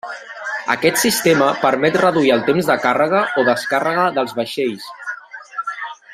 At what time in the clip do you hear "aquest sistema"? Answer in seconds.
0.75-1.49